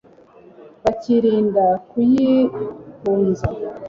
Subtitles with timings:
[0.83, 3.47] Bakirinda kuyihunza